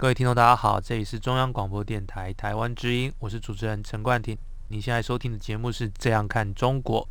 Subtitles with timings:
[0.00, 4.38] 各位听众，大家好，这里是中央广播电台台湾之音，我是主持人陈冠廷。
[4.68, 7.02] 你现在收听的节目是《这样看中国》。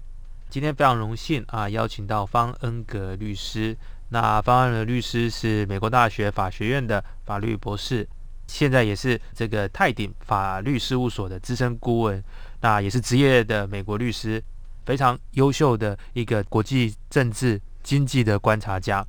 [0.49, 3.77] 今天非常荣幸啊，邀请到方恩格律师。
[4.07, 8.07] 那方恩格律师是美国大学法学院的法律博士，
[8.47, 12.23] 现在也是这个泰鼎法律事务所的资深顾问，
[12.61, 14.41] 那也是职业的美国律师，
[14.85, 19.05] 非常优秀的一个国际政治经济的观察家。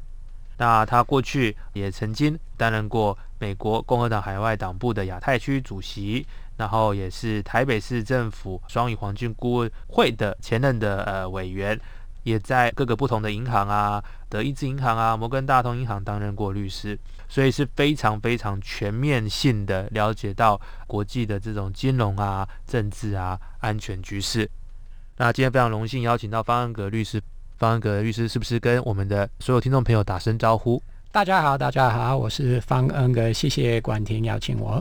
[0.57, 11.79] 那他过去也曾经担任过美国共和党海外党部的亚太区主席，然后也是台北市政府双语黄金顾问会的前任的呃委员，
[12.25, 24.51] 也在各个不同的银行啊，德意志银行啊，摩根大通银行担任过律师，所以是非常非常全面性的了解到国际的这种金融啊、政治啊、安全局势。
[25.17, 27.23] 那今天非常荣幸邀请到方恩格律师。
[27.57, 30.81] 方恩格律师是不是跟我们的所有听众朋友打声招呼？
[31.19, 34.81] 大家好，大家好，我是方恩格，谢谢管庭邀请我。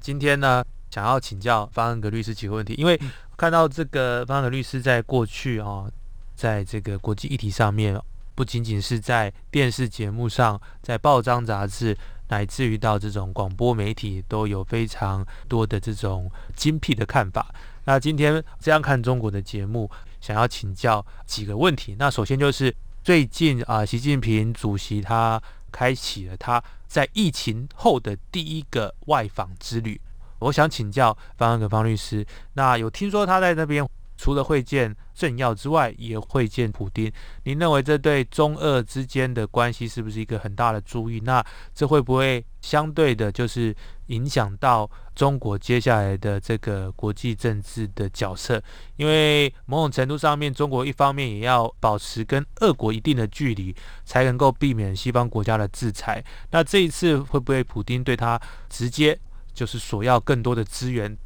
[0.00, 3.00] 今天呢，想要请教方恩格律师几个问题，因为
[3.36, 5.88] 看到这个方恩格律师在过去啊，
[6.34, 7.96] 在这个国际议题上面，
[8.34, 11.96] 不仅仅是在电视节目上，在报章杂志，
[12.30, 17.54] 乃至于到这种广播媒体，都有非常多的这种精辟的看法。
[17.84, 19.88] 那今天这样看中国的节目。
[20.18, 21.94] 想要请教几个问题。
[22.00, 30.00] 那首先就是最近啊，习近平主席他开启了他在疫情后的第一个外访之旅。
[30.38, 33.86] 我想请教方安格方律师，那有听说他在那边？
[34.16, 37.12] 除了会见政要之外，也会见普京。
[37.44, 41.20] 您认为这对中俄之间的关系是不是一个很大的注意？
[41.20, 43.74] 那这会不会相对的，就是
[44.06, 48.62] 影响到中国接下来的这个国际政治的角色？
[48.96, 53.74] 因为某种程度上面，中国一方面也要保持跟俄国一定的距离，
[54.04, 56.24] 才能够避免西方国家的制裁。
[56.50, 59.18] 那这一次会不会普京对他直接
[59.54, 61.16] 就是索要更多的资源？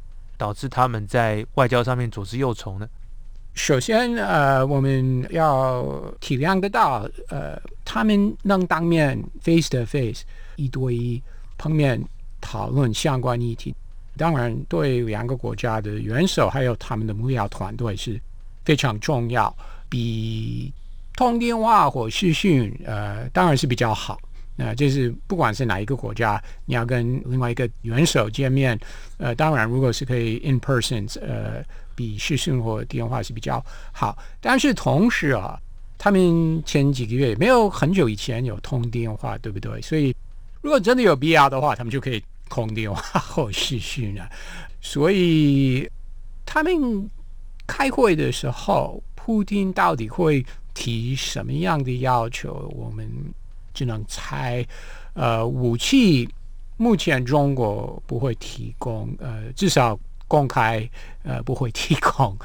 [0.41, 2.89] 导致他们在外交上面左支右绌呢？
[3.53, 5.85] 首先，呃，我们要
[6.19, 10.23] 体谅得到，呃，他们能当面 face to face
[10.55, 11.21] 一对一
[11.59, 12.03] 碰面
[12.41, 13.71] 讨论相关议题，
[14.17, 18.19] 当然对两个国家的元首还有他们的幕僚团队是
[18.65, 19.55] 非常重要，
[19.89, 20.73] 比
[21.15, 24.19] 通电话或视讯，呃，当然是比较好。
[24.57, 28.77] 那，就是不管是哪一个国家，你要跟另外一个元首见面，
[29.17, 31.63] 呃，当然如果是可以 in person，呃，
[31.95, 33.63] 比视讯或电话是比较
[33.93, 34.15] 好。
[34.41, 35.57] 但是同时啊，
[35.97, 39.81] 他们前几个月没有很久以前有通电话，对不对？
[39.81, 40.13] 所以
[40.61, 44.29] 如果真的有必要的话，他们就可以通电话或视讯了。
[44.81, 45.89] 所以
[46.45, 47.09] 他们
[47.65, 52.69] 开会的时候，普京到底会提什么样的要求？
[52.75, 53.09] 我们。
[53.73, 54.65] 只能猜，
[55.13, 56.27] 呃，武器
[56.77, 60.89] 目前中国不会提供，呃，至少公开
[61.23, 62.35] 呃不会提供。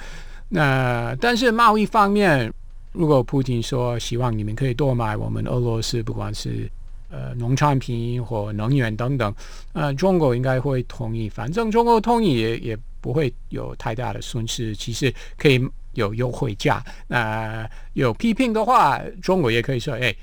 [0.48, 2.53] 那但是贸易方面，
[2.92, 6.70] 如果普京说希望你们可以多买我们俄罗斯，不管是
[7.09, 9.34] 呃农产品或能源等等，
[9.72, 11.28] 呃，中国应该会同意。
[11.28, 15.60] 反正中国同意也也不会有太大的损失，其实可以
[15.94, 16.84] 有优惠价。
[17.06, 20.15] 那有批评的话，中国也可以说，哎。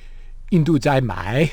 [0.53, 1.49] 印度在买，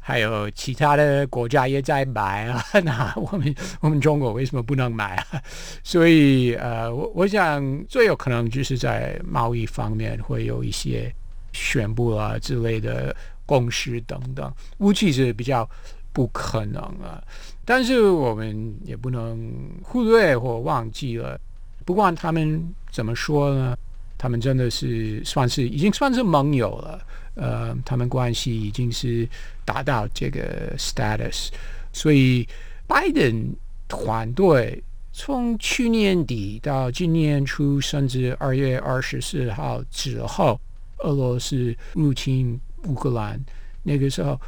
[0.00, 2.64] 还有其他的国家也在买啊。
[2.82, 5.42] 那我们我们中国为什么不能买啊？
[5.84, 11.14] 所以呃，我我想最有可能就是在贸易方面会有一些
[11.52, 14.50] 宣布啊之类的共识等等。
[14.78, 15.68] 武器是比较
[16.10, 17.22] 不可能啊，
[17.66, 19.52] 但是我们也不能
[19.82, 21.38] 忽略或忘记了。
[21.84, 23.76] 不管他们怎么说呢，
[24.16, 26.98] 他们真的是算是已经算是盟友了。
[27.34, 29.26] 呃，他们关系已经是
[29.64, 31.48] 达到这个 status，
[31.92, 32.46] 所以
[32.86, 33.54] 拜登
[33.88, 34.82] 团队
[35.12, 40.60] 从去年底到今年初，甚至二月二十四号之后，
[40.98, 43.42] 俄罗斯入侵乌克兰
[43.82, 44.38] 那个时候，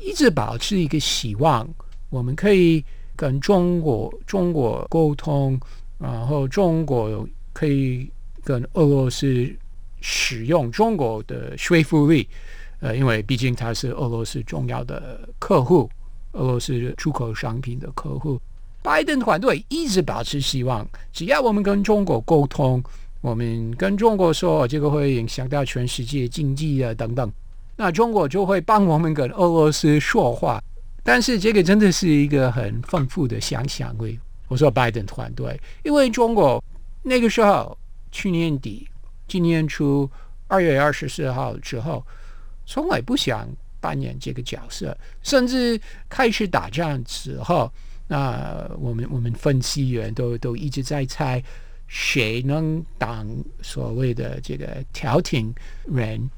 [0.00, 1.68] 一直保持一个希望，
[2.08, 2.84] 我们可以
[3.16, 5.58] 跟中国中国沟通，
[5.98, 8.08] 然后中国可以
[8.44, 9.52] 跟俄罗斯。
[10.00, 12.28] 使用中国的说服力，
[12.80, 15.90] 呃，因为毕竟它是俄罗斯重要的客户，
[16.32, 18.40] 俄罗斯出口商品的客户，
[18.82, 22.82] 拜登团队一直保持希望，只要我们跟中国沟通，
[23.20, 27.30] 我们跟中国说这个会影响到全世界经济啊等等，
[27.76, 30.62] 那中国就会帮我们跟俄罗斯说话。
[31.02, 34.18] 但是这个真的是一个很丰富的想象力。
[34.46, 36.62] 我说拜登团队，因为中国
[37.02, 37.76] 那个时候
[38.12, 38.86] 去年底、
[39.28, 40.10] 今年初
[40.46, 42.04] 二月二十四号之后，
[42.66, 43.46] 从来不想
[43.78, 47.70] 扮演这个角色，甚至开始打仗之后。
[48.10, 51.44] 那我们我们分析员都都一直在猜，
[51.86, 53.28] 谁能当
[53.60, 55.54] 所谓的这个调停
[55.84, 56.28] 人？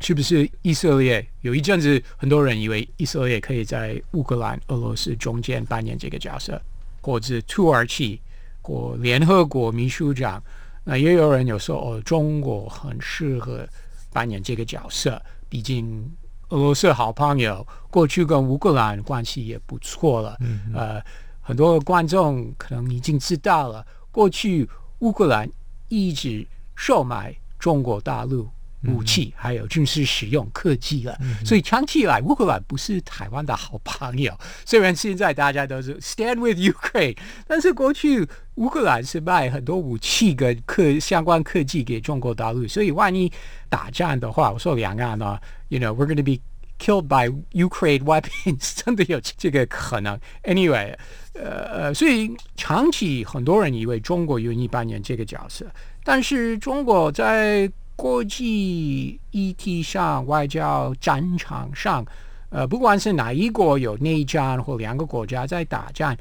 [0.00, 1.24] 是不是以色列？
[1.42, 6.60] 有一阵子很多人以为以色列可以在乌克兰、俄罗斯中间扮演这个角色，
[7.00, 8.20] 或者土耳其
[8.60, 10.42] 或联合国秘书长。
[10.86, 13.68] 那也有人有说，哦，中国很适合
[14.12, 16.08] 扮演这个角色，毕竟。
[16.50, 20.38] 俄罗斯好朋友，过去跟乌克兰关系也不错了。
[20.72, 21.02] 呃，
[21.40, 25.50] 很多观众可能已经知道了，过去乌克兰
[25.88, 26.46] 一直
[26.76, 28.48] 售卖中国大陆
[28.84, 31.18] 武器，还有军事使用科技了。
[31.44, 34.32] 所以长期以来，乌克兰不是台湾的好朋友。
[34.64, 38.26] 虽然现在大家都是 stand with Ukraine，但是过去
[38.56, 43.32] 乌克兰是卖很多武器跟科相关科技给中国大陆，所以万一
[43.68, 45.38] 打仗的话，我说两岸呢
[45.68, 46.38] ？you know, we're going to be
[46.78, 50.18] killed by Ukraine weapons， 真的有这个可能。
[50.44, 50.94] Anyway，
[51.34, 55.66] 呃，所以长期很多人以为中国愿意扮演这个角色，
[56.04, 62.04] 但是中国在国际议题上、外交战场上，
[62.50, 66.16] 呃，不管是哪一国有内战或两个国家在打仗，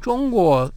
[0.00, 0.70] 中国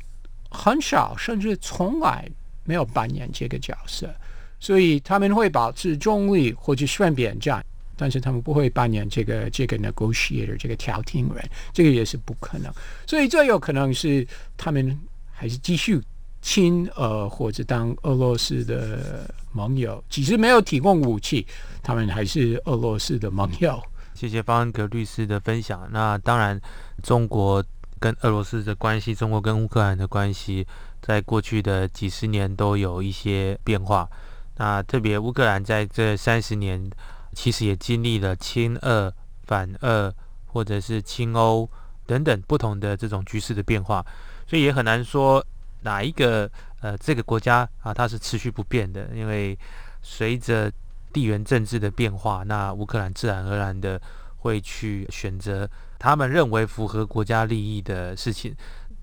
[0.49, 2.29] 很少甚至从来
[2.63, 4.13] 没有扮演这个角色，
[4.59, 7.65] 所以他们会保持中立或者顺便战。
[7.95, 12.73] 但是他们不会扮演这个这个 negotiator 这个调停人，这个也是不可能。
[13.05, 14.27] 所以最有可能是
[14.57, 14.99] 他们
[15.31, 16.01] 还是继续
[16.41, 21.47] 亲俄或者当俄罗斯的盟友，其实没有提供武器，
[21.81, 23.81] 他们还是俄罗斯的盟友。
[24.13, 25.87] 谢谢方恩格律师的分享。
[25.91, 26.59] 那当然，
[27.01, 27.63] 中国
[27.99, 30.67] 跟俄罗斯的关系，中国跟乌克兰的关系，
[31.01, 34.09] 在过去的几十年都有一些变化。
[34.57, 36.91] 那特别乌克兰在这三十年。
[37.35, 39.11] 其实也经历了亲俄、
[39.47, 40.13] 反俄，
[40.45, 41.67] 或者是亲欧
[42.05, 44.05] 等等不同的这种局势的变化，
[44.45, 45.43] 所以也很难说
[45.81, 46.47] 哪一个
[46.83, 49.57] 呃这个国家啊它是持续不变的，因为
[50.03, 50.71] 随着
[51.11, 53.99] 地缘政治的变化，那乌克兰自然而然的
[54.37, 58.53] 会去选择他们认为符合国家利益的事情。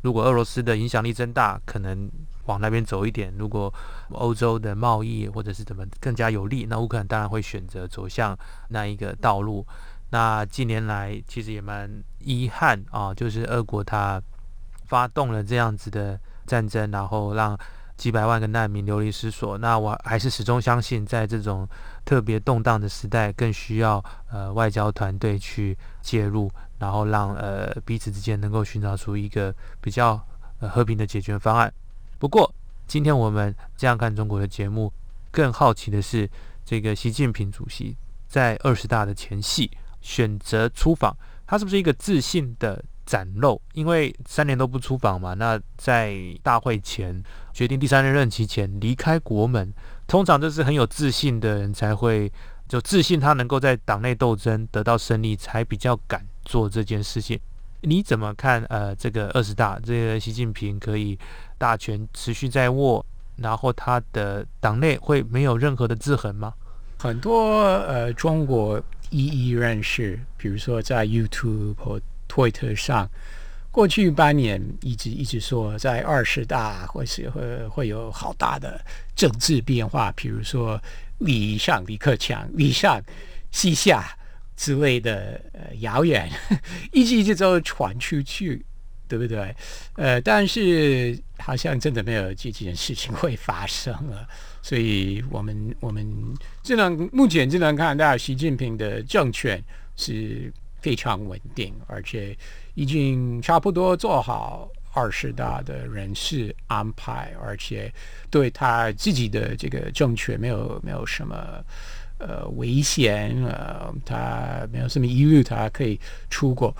[0.02, 2.08] 如果俄罗斯的影响力增大，可能。
[2.46, 3.72] 往那边走一点，如果
[4.08, 8.36] 欧洲的贸易或者是怎么更加有利，那乌克兰当然会选择走向
[8.70, 9.64] 那一个道路。
[10.08, 14.20] 那近年来其实也蛮遗憾啊，就是俄国它
[14.86, 16.18] 发动了这样子的
[16.50, 17.56] 战争，然后让
[17.96, 19.56] 几百万个难民流离失所。
[19.58, 21.68] 那我还是始终相信，在这种
[22.04, 26.50] 特别动荡的时代，更需要呃外交团队去介入，
[26.80, 30.20] 然后让呃彼此之间能够寻找出一个比较
[30.58, 31.72] 和平的解决方案。
[32.18, 32.52] 不过，
[32.88, 34.92] 今天我们这样看中国的节目，
[35.30, 36.28] 更好奇的是，
[36.64, 37.96] 这个习近平主席
[38.26, 39.70] 在二十大的前夕
[40.00, 43.60] 选择出访，他是不是一个自信的展露？
[43.72, 47.22] 因为三年都不出访嘛，那在大会前
[47.52, 49.72] 决定第三任任期前离开国门，
[50.06, 52.30] 通常这是很有自信的人才会
[52.68, 57.38] 就自信他能够在党内斗争得到胜利，才比较敢做这件事情。
[57.82, 58.62] 你怎么看？
[58.68, 61.18] 呃，这个二十大，这个习近平可以
[61.56, 63.04] 大权持续在握，
[63.36, 66.52] 然后他的党内会没有任何的制衡吗？
[66.98, 67.56] 很多
[67.88, 71.74] 呃，中国一一认识，比如说在 YouTube
[72.30, 73.10] Twitter 上，
[73.72, 78.80] 过去半年一直一直说，在二十大或是会会有好大的
[79.16, 80.80] 政治变化，比如说
[81.18, 83.02] 李上李克强，李上
[83.50, 84.16] 西下。
[84.56, 86.30] 之类的呃谣言，
[86.92, 88.62] 一直一直都传出去，
[89.08, 89.56] 对不对？
[89.96, 94.28] 呃，但是好像真的没有这件事情会发生了，
[94.60, 96.06] 所以我们我们
[96.62, 99.64] 只能目前只能看到习近平的政权
[99.96, 102.36] 是非常稳定，而且
[102.74, 107.92] 已经差不多做好二十大的人事安排，而且
[108.30, 111.36] 对他自己的这个政权没有没有什么。
[112.22, 116.70] 呃，危险呃，他没有什么疑虑，他可以出国。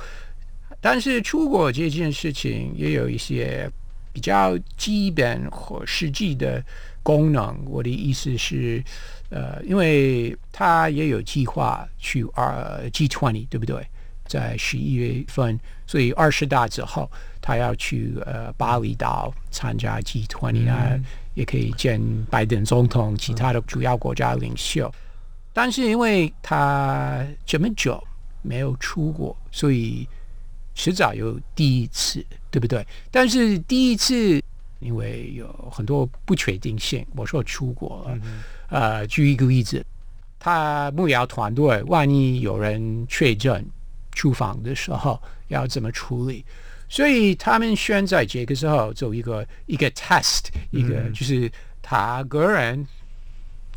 [0.83, 3.67] 但是出国这件事情也有一些
[4.13, 6.63] 比较基本和实际的
[7.03, 7.57] 功能。
[7.67, 8.83] 我的意思是，
[9.31, 13.87] 呃，因为他也有计划去二 G twenty，对不对？
[14.27, 20.97] 在十一月份，所以二十大之后，他要去呃巴厘岛参加 G 团啊，
[21.35, 24.89] 也可以见拜登总统、其他的主要国家领袖。
[25.53, 28.01] 但是因为他这么久
[28.41, 30.07] 没有出国，所以
[30.77, 32.87] 迟早有第一次，对不对？
[33.11, 34.41] 但是第一次
[34.81, 38.19] 因为有很多不确定性，我说出国了，
[38.69, 39.85] 呃，举一个例子，
[40.39, 43.65] 他幕僚团队万一有人确诊。
[44.13, 46.45] 出访的时候要怎么处理？
[46.89, 52.85] 所以他们选在这个时候做一个一个 test，一个就是他个人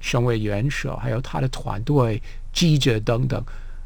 [0.01, 2.19] 身为元首，还有他的团队、
[2.51, 3.41] 记者等等，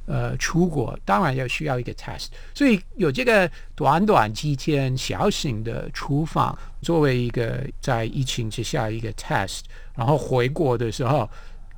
[0.08, 2.28] 呃，出国当然要需要一个 test。
[2.56, 11.30] 所以有这个短短几天小型的出访，作为一个在疫情之下一个 test，然后回国的时候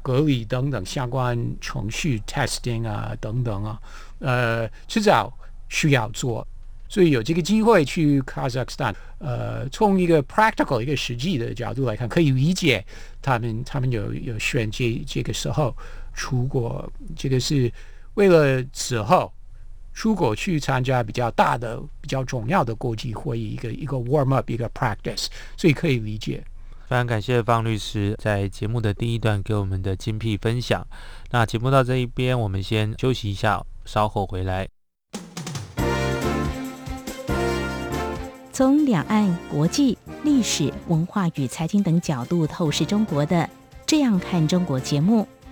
[0.01, 3.81] 隔离等等相关程序 testing 啊等等啊。
[4.19, 5.33] 呃，迟早
[5.67, 6.47] 需要做，
[6.87, 8.93] 所以有这个机会去 Kazakhstan。
[9.17, 12.85] 呃，从一个 practical 一个实际的角度来看，可以理解
[13.21, 15.75] 他们他们有有选这这个时候
[16.13, 17.71] 出国，这个是
[18.19, 19.31] 为了此后
[19.93, 26.43] 出国去参加比较大的、比较重要的国际会议，一个一个 warm up，一个 practice，所以可以理解。
[26.89, 30.85] 非常感谢方律师在节目的第一段给我们的精辟分享。
[31.31, 33.63] 那节目到这一边，我们先休息一下。
[33.85, 34.67] 稍后回来。
[38.51, 43.37] 从两岸、国际、历史文化与财经等角度透视中国的
[43.87, 45.25] 《这样看中国》节目，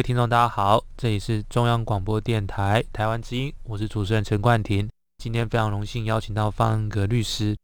[0.00, 4.88] 位听众，大家好，这里是中央广播电台台湾之音，我是主持人陈冠廷。
[5.18, 7.54] 今天非常荣幸邀请到方恩格律师。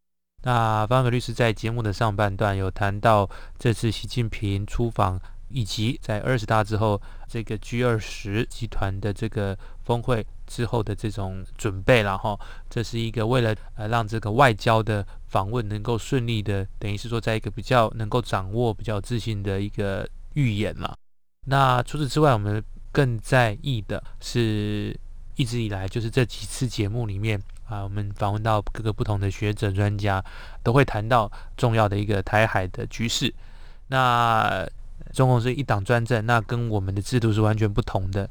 [0.43, 3.27] 那方格律师在节目的上半段有谈到
[3.59, 12.39] 这次习近平出访，以及在二十大之后这个 G 二十集团的这个峰会之后的这种准备，然后
[12.69, 20.95] 这是一个为了呃让这个外交的访问能够顺利的，等于是说在一个比较能够掌握、比较自信的一个预演了。
[21.47, 22.63] 那除此之外，我们
[22.93, 24.99] 更在意的是，
[25.37, 30.25] 一直以来就是这几次节目里面啊，我们访问到各个不同的学者专家，
[30.63, 33.33] 都会谈到重要的一个台海的局势。
[33.89, 34.67] 那
[35.13, 38.29] 中共是一党专政，那跟我们的制度是完全不同的。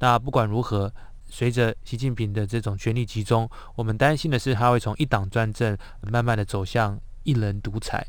[0.00, 0.92] 那不管如何，
[1.28, 8.04] 随着习近平的这种权力集中，我们担心的是他会从一党专政慢慢的走向一人独裁。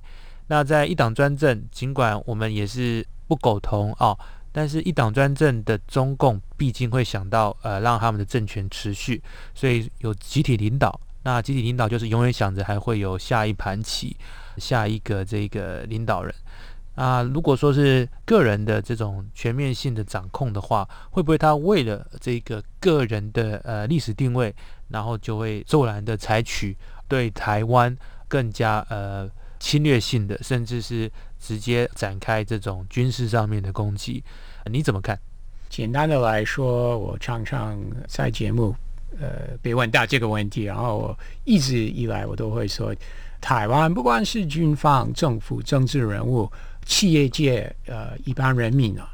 [0.48, 4.18] 那在一党专政，尽管我们也是不苟同啊。
[4.52, 9.22] 但是，一党专政的中共毕竟会想到，呃，让他们的政权持续，
[9.54, 11.00] 所以有集体领导。
[11.24, 14.16] 那集体领导就是永远想着还会有下一盘棋，
[14.58, 16.34] 下一个这个领导人。
[16.96, 24.56] 啊，如果说是个人的这种全面性的掌控的话，会不会他为了这个个人的呃历史定位，
[24.88, 26.76] 然后就会骤然的采取
[27.08, 27.96] 对台湾
[28.28, 34.24] 更加呃侵略性的，甚至是直接展开这种军事上面的攻击？
[34.72, 35.20] 你怎么看？
[35.70, 38.76] 简单的来说，我常常在节目，
[39.20, 42.96] 呃，被问到这个问题，然后我一直以来我都会说，
[43.42, 46.50] 台湾不管是军方、政府、政治人物、
[46.86, 49.10] 企业界，呃，一般人民啊，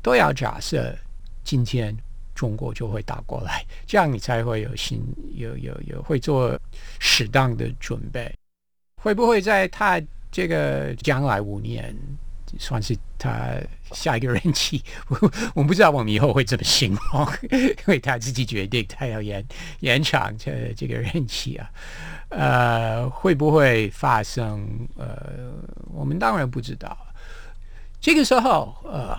[0.00, 0.96] 都要假设
[1.42, 1.96] 今天
[2.34, 5.02] 中国就会打过来，这样你才会有心，
[5.34, 6.58] 有有有会做
[7.00, 8.32] 适当的准备。
[9.02, 11.94] 会不会在他这个将来五年？
[12.58, 13.56] 算是他
[13.92, 14.84] 下一个任期。
[15.08, 19.42] 我我不知道我们以后会怎么形容，因为他自己决定他要延
[19.80, 21.70] 延长这这个任期啊。
[22.28, 24.86] 呃，会不会发生？
[24.98, 25.50] 呃，
[25.94, 26.94] 我们当然不知道。
[28.02, 29.16] 这个时候，呃，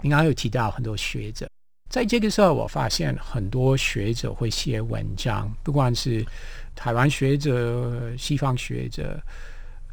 [0.00, 1.49] 你刚刚有提到很多学者，
[1.90, 6.24] 在这个时候，我发现很多学者会写文章，不管是
[6.76, 9.20] 台湾学者、西方学者，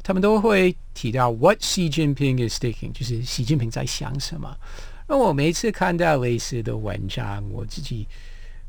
[0.04, 4.56] 他们都会提到 “What Xi Jinping is thinking”，就是习近平在想什么。
[5.08, 8.06] 那我每次看到类似的文章，我自己，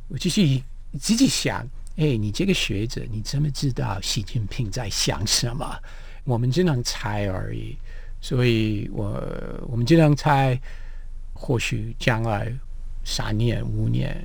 [0.07, 0.63] 我继续
[1.00, 1.63] 自己想。
[1.98, 5.77] 哎，你这个学者，你怎么知道习近平在想什么？
[6.24, 7.77] 我们只能猜而已。
[8.21, 9.21] 所以我
[9.69, 10.59] 我们只能猜，
[11.33, 12.51] 或许将来
[13.10, 14.24] 三年、五年，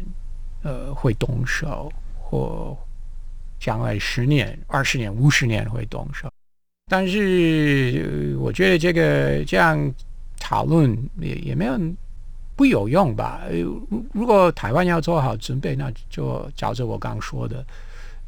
[0.63, 1.89] 呃，会动手；
[2.21, 2.77] 或
[3.59, 6.31] 将来十年、二十年、五十年会动手。
[6.91, 9.91] 但是，我觉得这个这样
[10.39, 11.81] 讨论也也没有。
[12.57, 13.43] 不有用吧？
[13.51, 17.67] 如如果台湾要做好准备，那就照着我刚说的，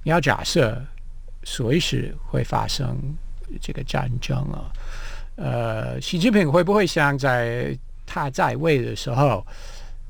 [0.03, 0.83] 你要假设
[1.45, 2.99] 随时会发生
[3.61, 4.73] 这个战争啊。
[5.37, 9.47] 呃，习近平会不会像在他在位的时候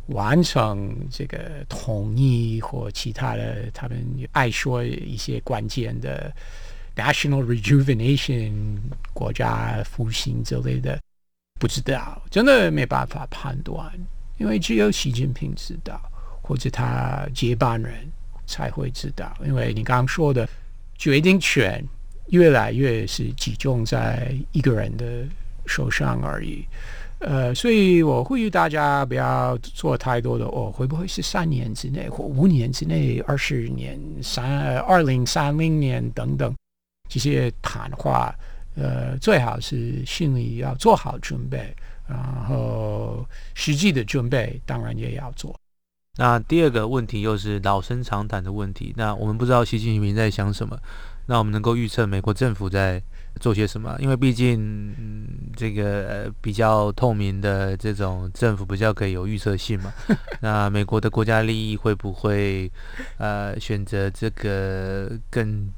[0.07, 3.71] 完成这个统一或其他的？
[3.73, 6.33] 他们爱说一些关键的
[6.95, 8.79] national rejuvenation
[9.13, 10.99] 国家复兴之类的。
[11.59, 13.91] 不知道，真的没办法判断，
[14.37, 15.99] 因为只有习近平知道，
[16.43, 18.07] 或者他接班人
[18.47, 19.35] 才会知道。
[19.45, 20.47] 因为你刚刚说的
[20.99, 21.83] 决定权
[22.29, 25.25] 越来越是集中在一个人的
[25.67, 26.67] 手上而已。
[27.19, 36.55] 呃，所以我呼吁大家不要做太多的哦，会不会是三年之内或五年之内、二十年、三二零三零年等等
[37.09, 38.35] 这些谈话。
[38.79, 41.75] 呃，最好是心里要做好准备，
[42.07, 45.59] 然后实际的准备当然也要做。
[46.19, 50.79] 那第二个问题又是老生常谈的问题，那我们不知道习近平在想什么，
[51.25, 53.03] 那我们能够预测美国政府在
[53.41, 53.97] 做些什么？
[54.01, 54.95] 因为毕竟
[55.57, 59.93] 这个比较透明的这种政府比较可以有预测性嘛。
[60.41, 62.71] 那美国的国家利益会不会
[63.19, 65.71] 呃选择这个更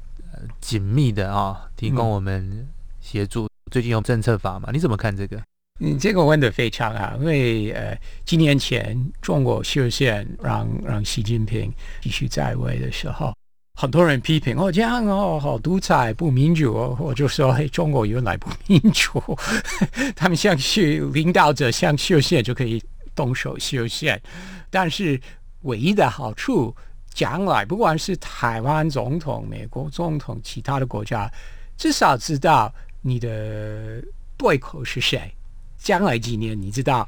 [0.61, 2.67] 紧密的啊，提供我们？
[3.01, 4.69] 协助最近有政策法嘛？
[4.71, 5.41] 你怎么看这个？
[5.79, 13.33] 你这个问的非常好，因为呃，几年前中国修宪让让习近平继续在位的时候，
[13.79, 16.97] 很多人批评哦，这样哦，好独裁不民主哦。
[16.99, 19.23] 我就说，嘿，中国原来不民主，
[20.17, 22.83] 他们像去领导者像修宪就可以
[23.15, 24.21] 动手修宪，
[24.69, 25.17] 但是
[25.61, 26.75] 唯一的好处，
[27.13, 31.31] 将来不管是台湾总统、美国总统、其他的国家，
[31.77, 32.69] 至少知道。
[33.01, 34.03] 你的
[34.35, 35.33] 对口是谁？
[35.77, 37.07] 将来几年你知道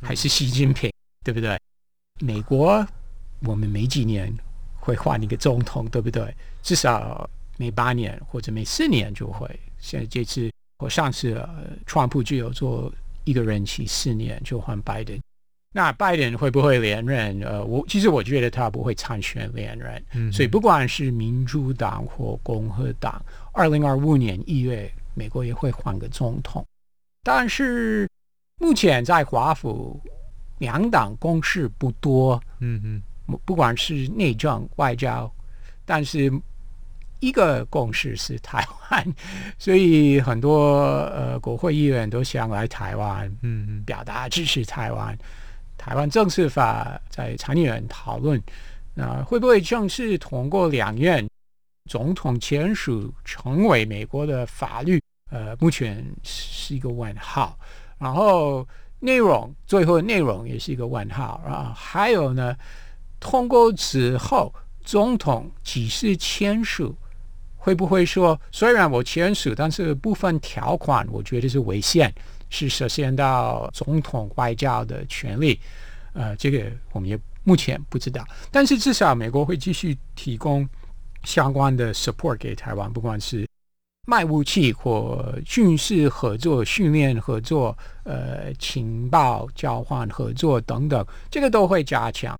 [0.00, 0.90] 还是习近平，
[1.22, 1.60] 对不对？
[2.20, 2.82] 美国
[3.40, 4.34] 我们没几年
[4.86, 6.32] 会换一个总统，对不对？
[6.62, 9.48] 至少每八年或者每四年就会。
[9.78, 11.36] 现在这次我上次
[11.84, 12.92] 川普就有做
[13.24, 15.18] 一个任期四年就换拜登。
[15.74, 17.40] 那拜登会不会连任？
[17.40, 20.02] 呃，我其实我觉得他不会参选连任。
[20.14, 23.20] 嗯所以不管是民主党或共和党，
[23.52, 24.88] 二零二五年一月。
[25.18, 26.62] 美国也会换个总统，
[27.22, 28.06] 但是
[28.60, 29.98] 目前在华府
[30.58, 33.02] 两党共识不多，嗯嗯，
[33.44, 35.30] 不管是内政外交，
[35.84, 36.32] 但是
[37.20, 39.14] 一个共识是台湾，
[39.58, 45.16] 所以很多呃国会议员都想来台湾，嗯嗯，表达支持台湾。
[45.78, 48.42] 台湾政治法在参议院讨论，
[48.94, 51.28] 那会不会正式通过两院
[51.88, 55.00] 总统签署成为美国的法律？
[55.30, 57.58] 呃，目前是一个问号，
[57.98, 58.66] 然后
[59.00, 61.72] 内容最后内容也是一个问号啊。
[61.76, 62.56] 还有呢，
[63.18, 66.94] 通过之后，总统几次签署，
[67.56, 72.12] 会不会说虽然我签署，但是部分条款我觉得是违宪，
[72.50, 75.58] 是涉嫌到总统外交的权利？
[76.12, 78.24] 呃，这个我们也目前不知道。
[78.50, 80.68] 但是至少美国会继续提供
[81.24, 83.46] 相关的 support 给台湾，不管是。
[84.08, 92.38] 卖武器或军事合作、训练合作、呃情报交换合作等等，这个都会加强。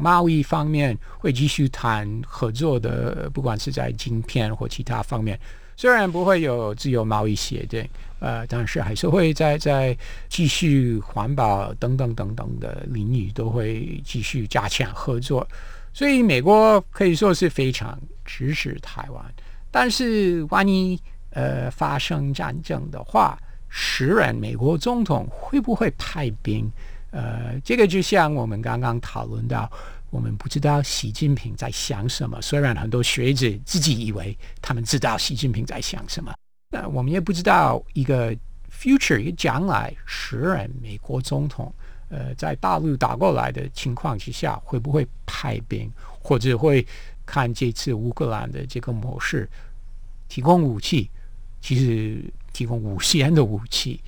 [0.00, 5.38] 贸易方面会继续谈合作的，不管是在晶片或其他方面，
[5.76, 7.86] 虽然不会有自由贸易协定，
[8.18, 9.96] 呃，但是还是会在在
[10.28, 15.46] 继续环保等等等等的领域都会继续加强合作。
[15.92, 19.24] 所以美国可以说是非常支持台湾。
[19.70, 20.98] 但是，万一
[21.30, 26.70] 呃发生战争的话，时任美国总统会不会派兵？
[27.16, 29.70] 呃，这个就像我们刚刚讨论到，
[30.10, 32.42] 我们不知道习近平在想什么。
[32.42, 36.34] 虽然很多学者自己以为他们知道习近平在想什么，
[36.70, 38.36] 那我们也不知道一个
[38.70, 41.72] future 一个将来时任美国总统，
[42.10, 46.86] 呃，在大陆打过来的情况之下，会不会派兵，或者会
[47.24, 49.48] 看这次乌克兰的这个模式，
[50.28, 51.10] 提供武器，
[51.62, 54.02] 其实提供无限的武器，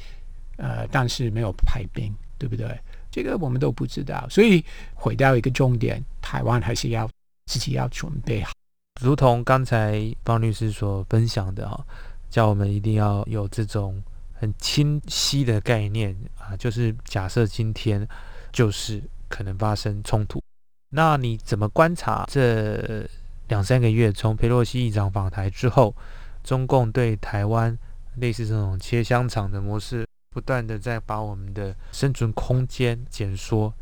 [0.59, 2.79] 呃，但是没有派兵，对不对？
[3.11, 7.09] 这个我们都不知道，所以回到一个重点，台湾还是要
[7.47, 8.53] 自己要准备好。
[9.01, 11.85] 如同刚才方律师所分享的哈，
[12.29, 14.03] 叫我们一定要有这种
[14.35, 18.07] 很清晰的概念啊，就是假设今天
[18.53, 20.42] 就是可能发生冲突，
[20.90, 23.09] 那你怎么观察这
[23.47, 25.94] 两三个月从佩洛西议长访台之后，
[26.42, 27.79] 中共对台湾
[28.16, 30.08] 类似这种切香肠的模式？
[30.38, 33.74] 不断的在把我们的生存空间减缩，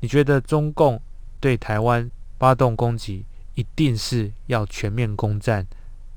[0.00, 1.00] 你觉得中共
[1.40, 5.66] 对台湾发动攻击，一定是要全面攻占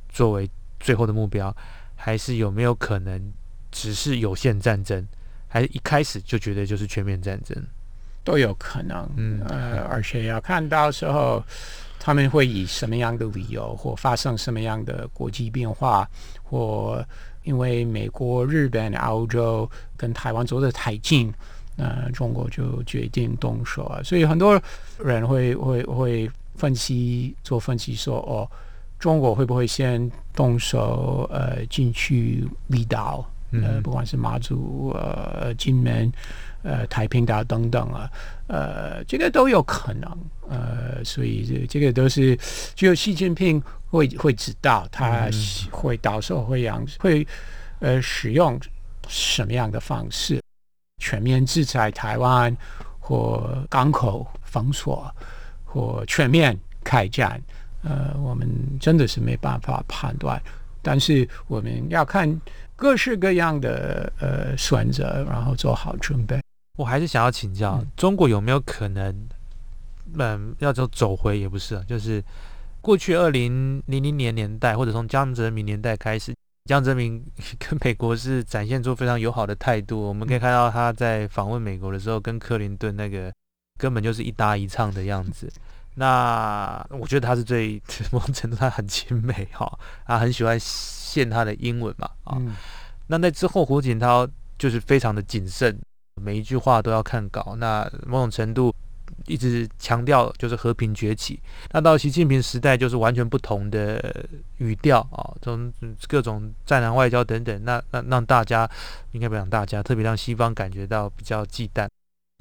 [0.10, 1.56] 作为最后的目标，
[1.96, 3.32] 还是有没有可能
[3.72, 5.08] 只是有限战争，
[5.48, 7.56] 还是一开始就觉得就是全面战争？
[8.26, 11.42] 都有可能，嗯，呃，而且要看到时候
[11.98, 16.06] 他们会以什么样的理由，或发生什么样的国际变化，
[16.44, 17.02] 或。
[17.48, 21.34] 因为美国、日本、澳洲跟台湾走得太近，
[21.78, 24.04] 那中国就决定动手啊。
[24.04, 24.62] 所以很多
[25.00, 28.44] 人会会会分析做分析说，哦，
[29.00, 31.26] 中国会不会先动手？
[31.32, 36.12] 呃，进去离岛，呃，不管是马祖、呃，金门、
[36.68, 38.12] 呃，太平岛等等啊，
[38.48, 40.10] 呃，这个都有可能。
[40.50, 42.38] 呃，所以这这个都是
[42.76, 43.64] 只有习近平。
[43.90, 45.30] 会会知道他
[45.72, 47.26] 会到时候会让会
[47.80, 48.60] 呃使用
[49.08, 50.42] 什么样的方式
[51.02, 52.54] 全面制裁台湾
[53.00, 55.10] 或港口封锁
[55.64, 56.54] 或全面
[56.84, 57.42] 开战，
[57.82, 58.46] 呃，我们
[58.78, 60.38] 真的是没办法判断，
[60.82, 62.30] 但是我们要看
[62.76, 66.38] 各式各样的呃选择，然后做好准备。
[66.78, 69.28] 我还是想要请教，中国有没有可能，
[70.18, 72.24] 嗯，要走走回也不是，就是。
[72.80, 77.22] 过去二零零零年年代，或者从江泽民年代开始，江泽民
[77.60, 80.00] 跟美国是展现出非常友好的态度。
[80.00, 83.34] 我们可以看到他在访问美国的时候，跟克林顿那个
[83.78, 85.52] 根本就是一搭一唱的样子。
[85.96, 87.82] 那我觉得他是最
[88.14, 89.70] 某种程度他很亲美哈，
[90.06, 92.40] 他很喜欢献他的英文嘛啊。
[93.08, 94.26] 那在之后，胡锦涛
[94.58, 95.78] 就是非常的谨慎，
[96.22, 97.56] 每一句话都要看稿。
[97.58, 98.74] 那某种程度。
[99.26, 104.26] 一直强调就是和平崛起，那到习近平时代就是完全不同的
[104.58, 105.72] 语调啊，从
[106.08, 108.70] 各种战狼外交等等，那那让大家
[109.12, 111.88] 应该不讲大家，特别让西方感觉到比较忌惮。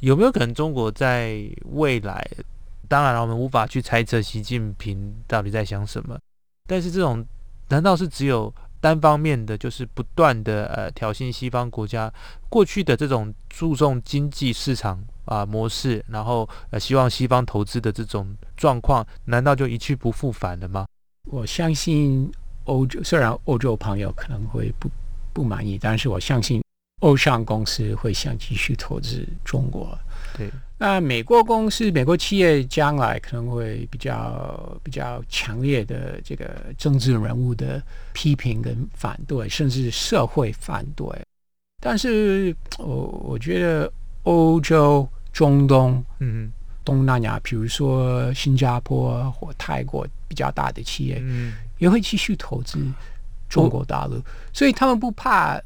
[0.01, 2.25] 有没有可能中国在未来？
[2.89, 6.17] 当然了，我们无法去猜测习近平到底在想什么，
[6.69, 7.25] 但是这种
[7.69, 8.53] 难道是只有？
[8.87, 12.13] 单方面的就是不断的呃挑衅西方国家
[12.49, 20.87] 过去的这种注重经济市场啊模式，然后呃希望西方投资的这种状况，难道就一去不复返了吗？
[21.29, 22.31] 我相信
[22.67, 24.89] 欧洲虽然欧洲朋友可能会不
[25.33, 26.63] 不满意，但是我相信
[27.01, 29.99] 欧商公司会想继续投资中国。
[30.37, 30.51] 对。
[30.79, 41.07] 那美国公司、美国企业将来可能会比较比较强烈的这个政治人物的批评跟反对，甚至社会反对。
[41.81, 43.91] 但是我我觉得
[44.25, 46.53] 欧洲、中东、嗯，
[46.85, 52.79] 东南亚，比如说新加坡或泰国比较大的企业，嗯，也会继续投资
[53.49, 54.21] 中国大陆，
[54.53, 55.59] 所以他们不怕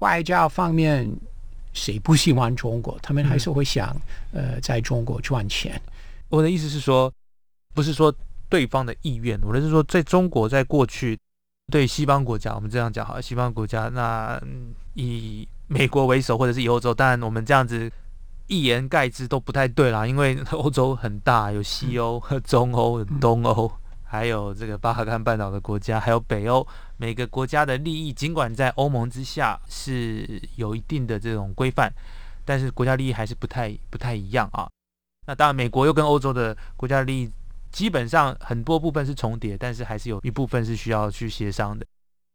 [0.00, 1.08] 外交方面。
[1.72, 2.98] 谁不喜欢中国？
[3.02, 3.94] 他们还是会想，
[4.32, 5.80] 呃，在中国赚钱。
[6.28, 7.12] 我的意思是说，
[7.74, 8.14] 不是说
[8.48, 11.18] 对方的意愿，我的是说，在中国在过去
[11.70, 14.40] 对西方国家，我们这样讲好，西方国家那
[14.94, 17.90] 以美国为首，或者是以欧洲，当然我们这样子
[18.46, 23.70] 一言盖之都不太对啦，因为 欧洲很大，有西欧和 中欧、东欧。
[24.12, 26.66] 还有这个巴哈干半岛的国家，还有北欧
[27.00, 31.90] 每个国家的利益，尽管在欧盟之下是有一定的这种规范，
[32.44, 34.68] 但是国家利益还是不太不太一样啊。
[35.26, 37.30] 那当然，美国又跟欧洲的国家利益
[37.72, 41.86] 基本上很多部分是重叠，但是还是有一部分是需要去协商的。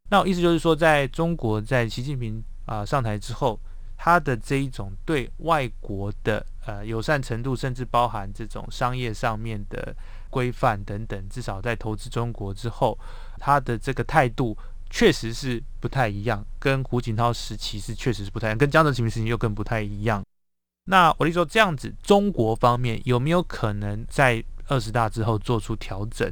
[0.10, 3.60] 那意思就是说，在中国在习近平啊上台之后，
[3.96, 9.96] 他的这一种对外国的呃友善程度，甚至包含这种商业上面的。
[10.36, 13.00] 规范等等，至少在投资中国之后，
[13.40, 14.58] 他的这个态度
[14.90, 20.22] 确实是不太一样，跟胡锦涛时期是确实是不太一样，跟江泽民时期又更不太一样。
[20.88, 26.30] 那我就说这样子，中国方面有没有可能在二十大之后做出调整，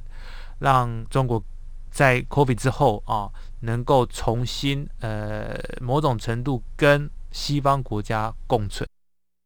[0.60, 1.42] 让中国
[1.90, 8.86] 在 COVID 之后啊，能够重新呃某种程度跟西方国家共存？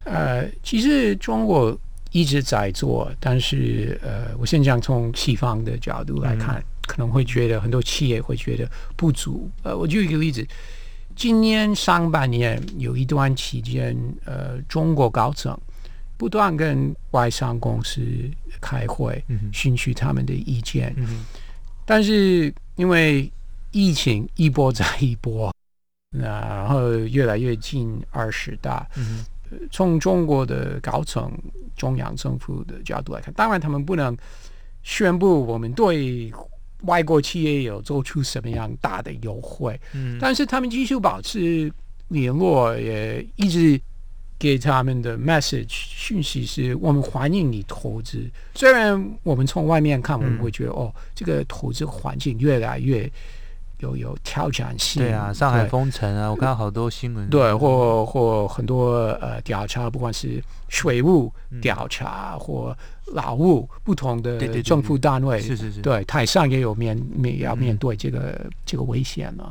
[0.06, 1.78] 呃，其实中国
[2.12, 9.50] 一直在做，但是呃，我现在从西方的角度来看，可能会觉得很多企业会觉得不足。
[9.64, 10.46] 呃，我举一个例子，
[11.16, 15.58] 今年上半年有一段期间，呃，中国高层
[16.18, 18.02] 不断跟外商公司
[18.62, 21.26] 开会，寻取他们的意见，嗯
[21.86, 23.32] 但是因为
[23.72, 25.54] 疫情一波再一波，
[26.10, 28.88] 那然后越来越近二十大。
[29.72, 31.32] 从中国的高层、
[31.76, 34.16] 中央政府的角度来看，当然他们不能
[34.84, 36.32] 宣布我们对
[36.84, 41.72] 外国企业有做出什么样大的优惠，嗯，但是他们继续保持
[42.10, 43.80] 联络，也一直
[44.40, 48.30] 给他们的 message 讯息是我们欢迎你投资。
[48.54, 53.12] 虽然我们从外面看，我们会觉得哦，这个投资环境越来越。
[53.80, 62.76] 有有挑战性，对啊，上海封城啊，我看到好多新闻，对，或或很多呃调查，不管是税务调查或
[63.14, 69.50] 劳务不同的政府单位，是是是，对，台上也有面面要面对这个这个危险了。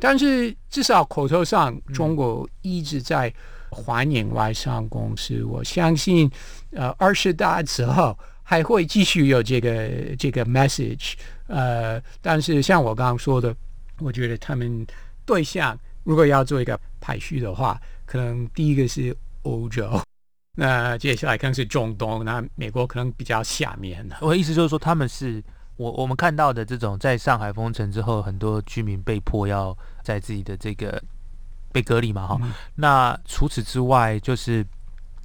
[0.00, 3.32] 但是至少口头上，中国一直在
[3.70, 6.30] 欢迎外商公司，我相信
[6.72, 11.14] 呃二十大之后还会继续有这个这个 message。
[11.46, 13.54] 呃，但是像我刚刚说的，
[13.98, 14.86] 我觉得他们
[15.26, 20.00] 对象如果要做一个排序的话，可能第一个是欧洲，
[20.56, 24.16] 那接下来可能是中东，那美国可能比较下面的。
[24.20, 25.42] 我的意思就是说，他们是
[25.76, 31.02] 我我们看到的这种在上海封城之后，很多居民被迫要在自己的这个
[31.72, 32.40] 被隔离嘛，哈。
[32.74, 34.64] 那除此之外，就是。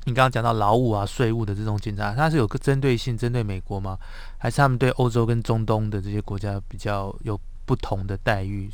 [0.06, 3.98] 你刚刚讲到劳务啊、税务的这种检查，它是有个针对性针对美国吗？
[4.38, 8.70] 还是他们对欧洲跟中东的这些国家比较有不同的待遇？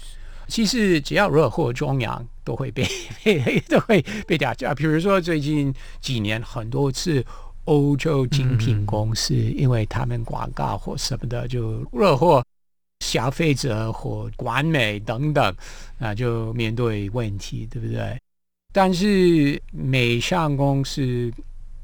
[0.48, 2.86] 其实只要惹祸中央，都会被
[3.68, 4.76] 都会被打架。
[4.76, 7.26] 比如说最近几年很多次，
[7.66, 12.46] 欧洲精品公司因为他们广告或什么的就惹祸
[13.00, 15.54] 消费者或官媒等等，
[15.98, 18.16] 那就面对问题，对不对？
[18.76, 21.02] 但是美商公司，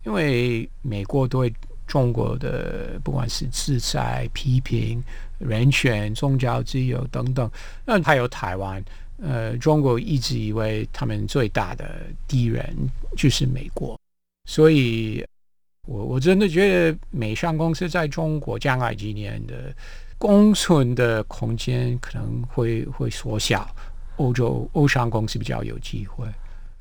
[0.05, 1.49] 因为美国对
[1.87, 5.01] 中国的不管是制裁、批评、
[5.39, 7.49] 人权、宗教自由等等，
[7.85, 8.83] 那还有台湾，
[9.21, 12.75] 呃，中国一直以为他们最大的敌人
[13.15, 13.97] 就是美国，
[14.43, 15.25] 所以
[15.87, 19.73] 我我真的觉得美商公司在中国将来几年的
[20.19, 23.65] 生存的空间可能会会缩小，
[24.17, 26.27] 欧洲欧商公司比较有机会。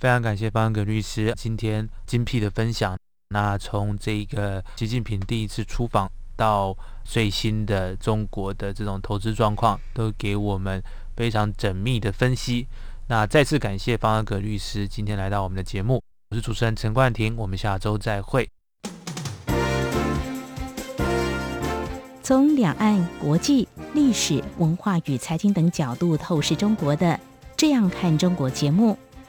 [0.01, 2.97] 非常感谢方安格律师今天精辟的分享。
[3.29, 10.83] 那从这个习近平第一次出访到最新的中国的这种投资状况，都给我们
[11.15, 12.67] 非常缜密的分析。
[13.09, 16.03] 那再次感谢方安格律师今天来到我们的节目。
[16.31, 18.49] 我是主持人陈冠廷，我们下周再会。
[22.23, 27.21] 从两岸、国际、历史文化与财经等角度透视中国的，
[27.55, 28.97] 这样看中国节目。